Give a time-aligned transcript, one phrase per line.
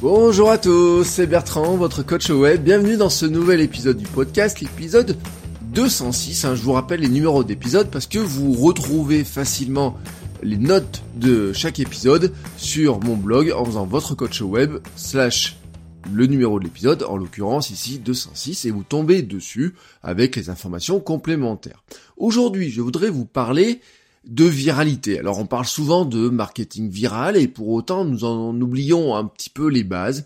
[0.00, 2.62] Bonjour à tous, c'est Bertrand, votre coach web.
[2.62, 5.16] Bienvenue dans ce nouvel épisode du podcast, l'épisode
[5.74, 6.44] 206.
[6.44, 6.54] Hein.
[6.54, 9.98] je vous rappelle les numéros d'épisode parce que vous retrouvez facilement
[10.42, 15.56] les notes de chaque épisode sur mon blog en faisant votre coach web slash
[16.12, 21.00] le numéro de l'épisode, en l'occurrence ici 206, et vous tombez dessus avec les informations
[21.00, 21.84] complémentaires.
[22.16, 23.80] Aujourd'hui, je voudrais vous parler
[24.24, 25.18] de viralité.
[25.18, 29.50] Alors on parle souvent de marketing viral et pour autant nous en oublions un petit
[29.50, 30.24] peu les bases.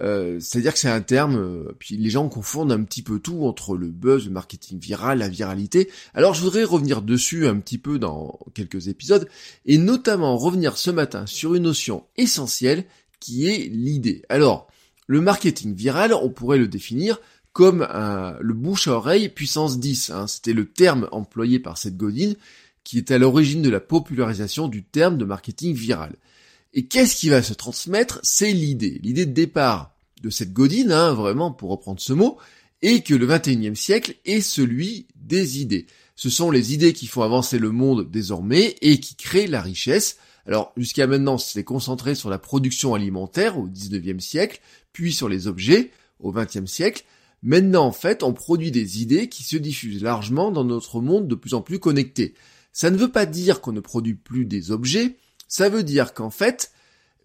[0.00, 3.44] Euh, c'est-à-dire que c'est un terme, euh, puis les gens confondent un petit peu tout
[3.44, 5.90] entre le buzz, le marketing viral, la viralité.
[6.14, 9.28] Alors je voudrais revenir dessus un petit peu dans quelques épisodes,
[9.66, 12.84] et notamment revenir ce matin sur une notion essentielle
[13.18, 14.22] qui est l'idée.
[14.28, 14.68] Alors,
[15.08, 17.18] le marketing viral, on pourrait le définir
[17.52, 17.88] comme
[18.40, 20.10] le bouche à oreille puissance 10.
[20.10, 20.26] Hein.
[20.28, 22.34] C'était le terme employé par Seth Godin,
[22.88, 26.16] qui est à l'origine de la popularisation du terme de marketing viral.
[26.72, 28.18] Et qu'est-ce qui va se transmettre?
[28.22, 28.98] C'est l'idée.
[29.02, 32.38] L'idée de départ de cette godine, hein, vraiment pour reprendre ce mot,
[32.80, 35.86] est que le 21e siècle est celui des idées.
[36.16, 40.16] Ce sont les idées qui font avancer le monde désormais et qui créent la richesse.
[40.46, 44.62] Alors jusqu'à maintenant, c'est concentré sur la production alimentaire au 19e siècle,
[44.94, 47.04] puis sur les objets au 20e siècle.
[47.42, 51.34] Maintenant, en fait, on produit des idées qui se diffusent largement dans notre monde de
[51.34, 52.32] plus en plus connecté.
[52.78, 55.16] Ça ne veut pas dire qu'on ne produit plus des objets,
[55.48, 56.70] ça veut dire qu'en fait,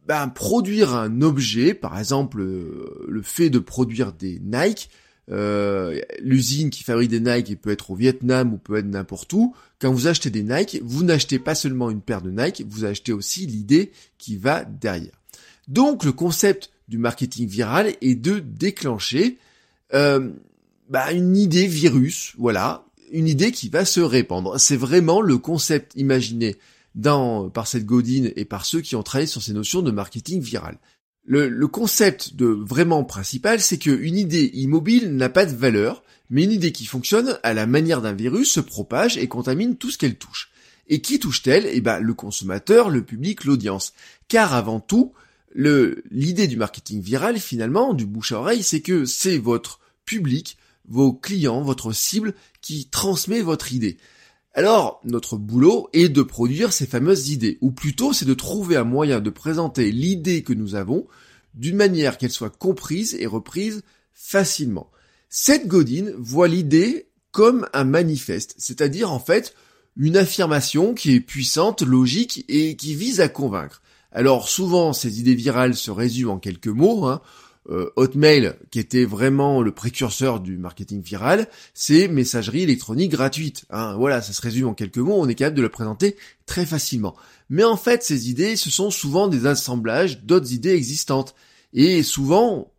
[0.07, 4.89] ben, produire un objet, par exemple euh, le fait de produire des Nike,
[5.29, 9.53] euh, l'usine qui fabrique des Nike peut être au Vietnam ou peut être n'importe où.
[9.77, 13.13] Quand vous achetez des Nike, vous n'achetez pas seulement une paire de Nike, vous achetez
[13.13, 15.21] aussi l'idée qui va derrière.
[15.67, 19.37] Donc le concept du marketing viral est de déclencher
[19.93, 20.31] euh,
[20.89, 24.59] bah, une idée virus, voilà, une idée qui va se répandre.
[24.59, 26.57] C'est vraiment le concept imaginé
[27.01, 30.77] par cette Godine et par ceux qui ont travaillé sur ces notions de marketing viral.
[31.25, 36.43] Le, le concept de vraiment principal, c'est qu'une idée immobile n'a pas de valeur, mais
[36.43, 39.97] une idée qui fonctionne à la manière d'un virus se propage et contamine tout ce
[39.97, 40.51] qu'elle touche.
[40.87, 41.65] Et qui touche-t-elle?
[41.71, 43.93] Eh ben, le consommateur, le public, l'audience.
[44.27, 45.13] Car avant tout,
[45.55, 50.57] l'idée du marketing viral, finalement, du bouche à oreille, c'est que c'est votre public,
[50.87, 53.97] vos clients, votre cible qui transmet votre idée.
[54.53, 58.83] Alors, notre boulot est de produire ces fameuses idées, ou plutôt c'est de trouver un
[58.83, 61.07] moyen de présenter l'idée que nous avons
[61.55, 63.83] d'une manière qu'elle soit comprise et reprise
[64.13, 64.89] facilement.
[65.29, 69.55] Cette Godine voit l'idée comme un manifeste, c'est-à-dire en fait
[69.97, 73.81] une affirmation qui est puissante, logique et qui vise à convaincre.
[74.11, 77.21] Alors souvent ces idées virales se résument en quelques mots, hein.
[77.69, 83.63] Euh, Hotmail, qui était vraiment le précurseur du marketing viral, c'est messagerie électronique gratuite.
[83.69, 83.95] Hein.
[83.97, 87.15] Voilà, ça se résume en quelques mots, on est capable de le présenter très facilement.
[87.49, 91.35] Mais en fait, ces idées, ce sont souvent des assemblages d'autres idées existantes,
[91.73, 92.71] et souvent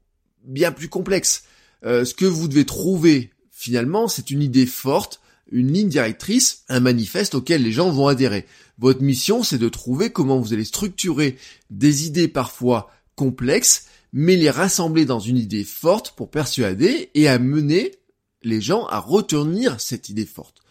[0.45, 1.45] bien plus complexes.
[1.85, 6.81] Euh, ce que vous devez trouver, finalement, c'est une idée forte, une ligne directrice, un
[6.81, 8.47] manifeste auquel les gens vont adhérer.
[8.79, 11.37] Votre mission, c'est de trouver comment vous allez structurer
[11.71, 13.87] des idées parfois complexes,
[14.17, 17.97] mais les rassembler dans une idée forte pour persuader et amener
[18.45, 20.63] les gens à retenir cette idée forte.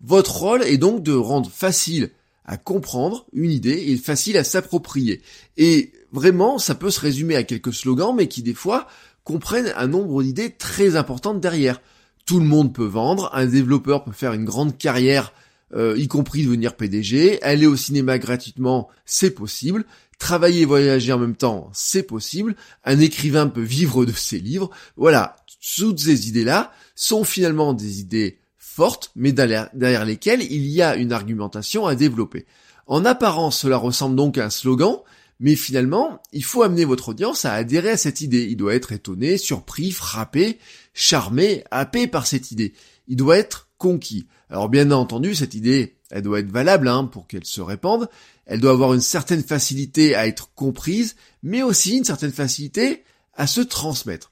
[0.00, 2.10] Votre rôle est donc de rendre facile
[2.44, 5.20] à comprendre une idée et facile à s'approprier.
[5.56, 8.86] Et vraiment, ça peut se résumer à quelques slogans, mais qui des fois
[9.24, 11.80] comprennent un nombre d'idées très importantes derrière.
[12.24, 15.32] Tout le monde peut vendre, un développeur peut faire une grande carrière,
[15.74, 19.84] euh, y compris devenir PDG, aller au cinéma gratuitement, c'est possible,
[20.22, 22.54] travailler et voyager en même temps, c'est possible.
[22.84, 24.70] Un écrivain peut vivre de ses livres.
[24.96, 25.36] Voilà,
[25.76, 31.12] toutes ces idées-là sont finalement des idées fortes, mais derrière lesquelles il y a une
[31.12, 32.46] argumentation à développer.
[32.86, 34.98] En apparence, cela ressemble donc à un slogan,
[35.40, 38.46] mais finalement, il faut amener votre audience à adhérer à cette idée.
[38.48, 40.58] Il doit être étonné, surpris, frappé,
[40.94, 42.74] charmé, happé par cette idée.
[43.08, 44.28] Il doit être conquis.
[44.48, 48.08] Alors bien entendu, cette idée, elle doit être valable hein, pour qu'elle se répande,
[48.46, 53.02] elle doit avoir une certaine facilité à être comprise, mais aussi une certaine facilité
[53.34, 54.30] à se transmettre.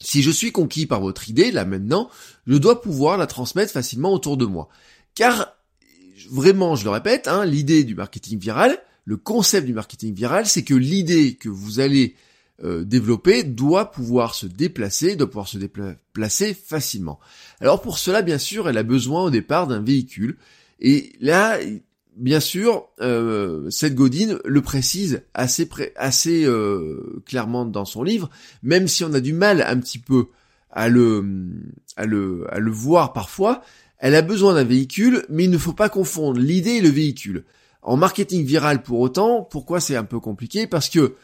[0.00, 2.08] Si je suis conquis par votre idée, là maintenant,
[2.46, 4.68] je dois pouvoir la transmettre facilement autour de moi.
[5.16, 5.56] Car,
[6.30, 10.62] vraiment, je le répète, hein, l'idée du marketing viral, Le concept du marketing viral, c'est
[10.62, 12.14] que l'idée que vous allez
[12.62, 12.84] euh,
[13.44, 17.18] doit pouvoir se déplacer, doit pouvoir se déplacer facilement.
[17.60, 20.36] Alors pour cela, bien sûr, elle a besoin au départ d'un véhicule.
[20.80, 21.58] Et là,
[22.16, 28.30] bien sûr, euh, Seth Godin le précise assez, assez euh, clairement dans son livre,
[28.62, 30.26] même si on a du mal un petit peu
[30.70, 31.24] à le,
[31.96, 33.62] à le, à le voir parfois,
[33.98, 37.44] elle a besoin d'un véhicule, mais il ne faut pas confondre l'idée et le véhicule.
[37.82, 40.66] En marketing viral pour autant, pourquoi c'est un peu compliqué?
[40.66, 41.14] Parce que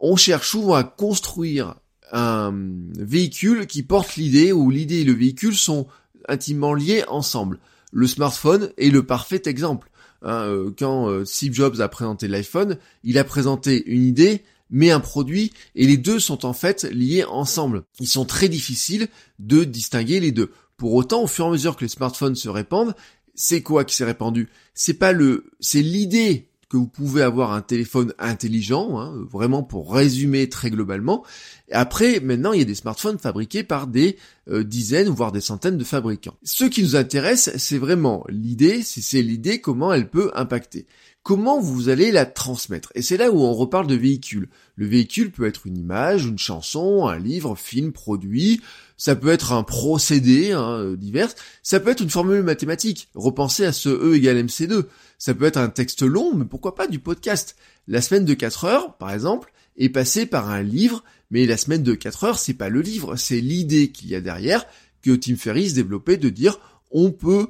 [0.00, 1.76] on cherche souvent à construire
[2.12, 2.52] un
[2.98, 5.86] véhicule qui porte l'idée, où l'idée et le véhicule sont
[6.28, 7.60] intimement liés ensemble.
[7.92, 9.90] Le smartphone est le parfait exemple.
[10.22, 14.90] Hein, euh, quand euh, Steve Jobs a présenté l'iPhone, il a présenté une idée, mais
[14.90, 17.84] un produit, et les deux sont en fait liés ensemble.
[18.00, 19.08] Ils sont très difficiles
[19.38, 20.50] de distinguer les deux.
[20.76, 22.94] Pour autant, au fur et à mesure que les smartphones se répandent,
[23.34, 24.48] c'est quoi qui s'est répandu?
[24.74, 29.92] C'est pas le, c'est l'idée que vous pouvez avoir un téléphone intelligent, hein, vraiment pour
[29.92, 31.24] résumer très globalement.
[31.70, 34.16] Et après, maintenant, il y a des smartphones fabriqués par des
[34.48, 36.36] euh, dizaines, voire des centaines de fabricants.
[36.42, 40.86] Ce qui nous intéresse, c'est vraiment l'idée, c'est l'idée comment elle peut impacter.
[41.22, 42.90] Comment vous allez la transmettre?
[42.94, 44.48] Et c'est là où on reparle de véhicule.
[44.74, 48.62] Le véhicule peut être une image, une chanson, un livre, film, produit,
[48.96, 51.28] ça peut être un procédé hein, divers,
[51.62, 54.86] ça peut être une formule mathématique, repenser à ce E égale MC2,
[55.18, 57.54] ça peut être un texte long, mais pourquoi pas du podcast?
[57.86, 61.82] La semaine de 4 heures, par exemple, est passée par un livre, mais la semaine
[61.82, 64.66] de 4 heures, c'est pas le livre, c'est l'idée qu'il y a derrière
[65.02, 66.60] que Tim Ferriss développait de dire
[66.90, 67.48] on peut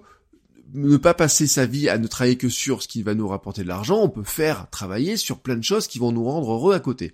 [0.75, 3.63] ne pas passer sa vie à ne travailler que sur ce qui va nous rapporter
[3.63, 6.75] de l'argent, on peut faire travailler sur plein de choses qui vont nous rendre heureux
[6.75, 7.13] à côté.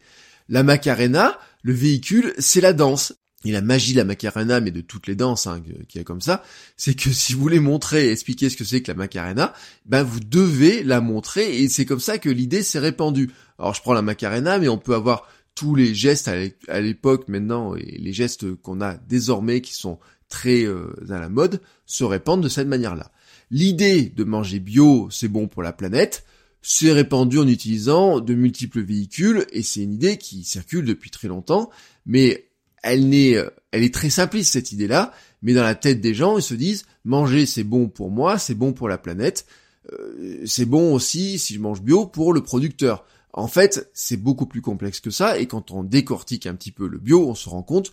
[0.49, 3.15] La Macarena, le véhicule, c'est la danse
[3.45, 6.05] et la magie de la Macarena, mais de toutes les danses hein, qu'il y a
[6.05, 6.43] comme ça,
[6.77, 9.55] c'est que si vous voulez montrer expliquer ce que c'est que la Macarena,
[9.87, 13.31] ben vous devez la montrer, et c'est comme ça que l'idée s'est répandue.
[13.59, 16.29] Alors je prends la Macarena, mais on peut avoir tous les gestes
[16.69, 19.99] à l'époque maintenant, et les gestes qu'on a désormais qui sont
[20.29, 23.11] très euh, à la mode, se répandent de cette manière-là.
[23.51, 26.25] L'idée de manger bio, c'est bon pour la planète,
[26.63, 31.29] c'est répandu en utilisant de multiples véhicules, et c'est une idée qui circule depuis très
[31.29, 31.71] longtemps,
[32.05, 32.49] mais
[32.83, 35.13] elle n'est, euh, elle est très simpliste cette idée-là,
[35.43, 38.55] mais dans la tête des gens, ils se disent manger c'est bon pour moi, c'est
[38.55, 39.47] bon pour la planète,
[39.93, 43.07] euh, c'est bon aussi si je mange bio pour le producteur.
[43.37, 46.89] En fait, c'est beaucoup plus complexe que ça, et quand on décortique un petit peu
[46.89, 47.93] le bio, on se rend compte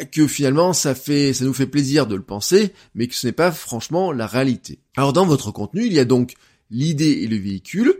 [0.00, 3.28] euh, que finalement ça fait, ça nous fait plaisir de le penser, mais que ce
[3.28, 4.80] n'est pas franchement la réalité.
[4.96, 6.34] Alors dans votre contenu, il y a donc
[6.68, 7.94] l'idée et le véhicule.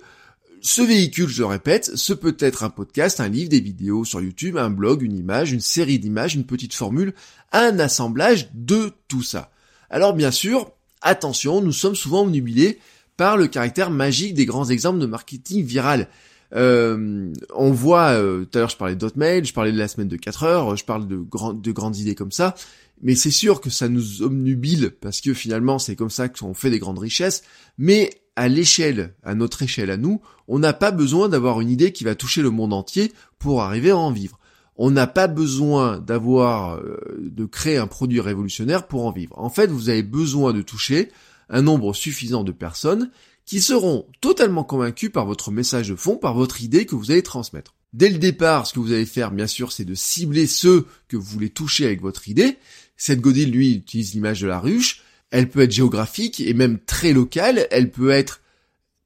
[0.61, 4.59] Ce véhicule, je répète, ce peut être un podcast, un livre, des vidéos sur YouTube,
[4.59, 7.15] un blog, une image, une série d'images, une petite formule,
[7.53, 9.53] un assemblage de tout ça.
[9.89, 12.81] Alors bien sûr, attention, nous sommes souvent omnubilés
[13.17, 16.09] par le caractère magique des grands exemples de marketing viral.
[16.55, 20.09] Euh, on voit, euh, tout à l'heure je parlais d'Hotmail, je parlais de la semaine
[20.09, 22.55] de 4 heures, je parle de, de grandes idées comme ça,
[23.03, 26.71] mais c'est sûr que ça nous omnubile parce que finalement c'est comme ça qu'on fait
[26.71, 27.43] des grandes richesses,
[27.79, 31.93] mais à l'échelle, à notre échelle à nous, on n'a pas besoin d'avoir une idée
[31.93, 34.39] qui va toucher le monde entier pour arriver à en vivre.
[34.77, 39.39] On n'a pas besoin d'avoir, euh, de créer un produit révolutionnaire pour en vivre.
[39.39, 41.11] En fait, vous avez besoin de toucher
[41.51, 43.11] un nombre suffisant de personnes
[43.51, 47.23] qui seront totalement convaincus par votre message de fond, par votre idée que vous allez
[47.23, 47.75] transmettre.
[47.93, 51.17] Dès le départ, ce que vous allez faire, bien sûr, c'est de cibler ceux que
[51.17, 52.59] vous voulez toucher avec votre idée.
[52.97, 57.13] Cette Godin, lui, utilise l'image de la ruche elle peut être géographique et même très
[57.13, 58.41] locale, elle peut être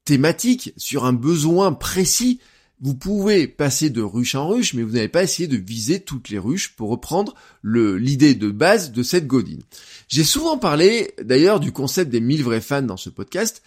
[0.04, 2.40] thématique sur un besoin précis.
[2.80, 6.28] Vous pouvez passer de ruche en ruche, mais vous n'avez pas essayé de viser toutes
[6.28, 9.62] les ruches pour reprendre l'idée de base de cette godine.
[10.09, 13.62] J'ai souvent parlé d'ailleurs du concept des 1000 vrais fans dans ce podcast,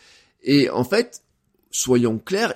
[0.48, 1.24] et en fait,
[1.70, 2.54] soyons clairs,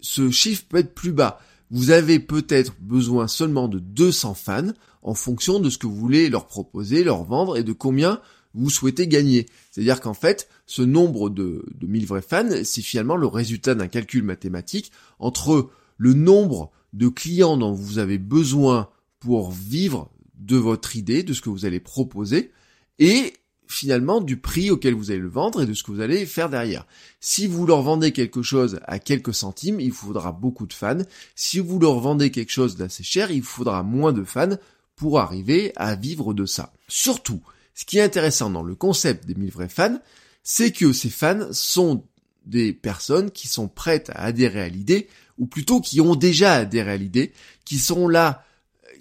[0.00, 1.40] ce chiffre peut être plus bas.
[1.70, 6.30] Vous avez peut-être besoin seulement de 200 fans en fonction de ce que vous voulez
[6.30, 8.20] leur proposer, leur vendre et de combien
[8.54, 9.46] vous souhaitez gagner.
[9.70, 13.88] C'est-à-dire qu'en fait, ce nombre de, de 1000 vrais fans, c'est finalement le résultat d'un
[13.88, 20.94] calcul mathématique entre le nombre de clients dont vous avez besoin pour vivre de votre
[20.94, 22.52] idée, de ce que vous allez proposer,
[22.98, 23.32] et
[23.72, 26.48] finalement du prix auquel vous allez le vendre et de ce que vous allez faire
[26.48, 26.86] derrière.
[27.20, 31.02] Si vous leur vendez quelque chose à quelques centimes, il faudra beaucoup de fans.
[31.34, 34.56] Si vous leur vendez quelque chose d'assez cher, il faudra moins de fans
[34.96, 36.72] pour arriver à vivre de ça.
[36.88, 37.40] Surtout,
[37.74, 39.98] ce qui est intéressant dans le concept des 1000 vrais fans,
[40.42, 42.04] c'est que ces fans sont
[42.46, 46.92] des personnes qui sont prêtes à adhérer à l'idée, ou plutôt qui ont déjà adhéré
[46.92, 47.32] à l'idée,
[47.64, 48.44] qui sont là,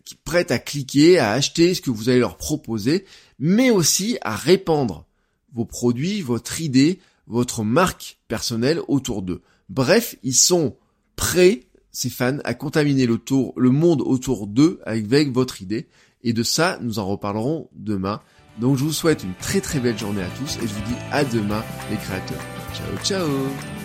[0.06, 3.06] qui prêtes à cliquer, à acheter ce que vous allez leur proposer,
[3.42, 5.06] mais aussi à répandre
[5.52, 9.42] vos produits, votre idée, votre marque personnelle autour d'eux.
[9.68, 10.78] Bref, ils sont
[11.16, 15.88] prêts, ces fans, à contaminer le, tour, le monde autour d'eux avec votre idée.
[16.24, 18.22] Et de ça, nous en reparlerons demain.
[18.60, 21.00] Donc je vous souhaite une très très belle journée à tous et je vous dis
[21.12, 22.44] à demain les créateurs.
[22.74, 23.81] Ciao ciao